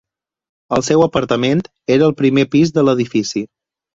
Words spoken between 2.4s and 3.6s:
pis de l'edifici.